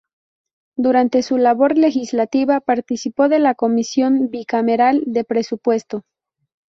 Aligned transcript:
Durante 0.77 1.21
su 1.21 1.37
labor 1.37 1.77
legislativa, 1.77 2.59
participó 2.59 3.29
de 3.29 3.37
la 3.37 3.53
Comisión 3.53 4.31
bicameral 4.31 5.03
de 5.05 5.23
Presupuesto. 5.25 6.05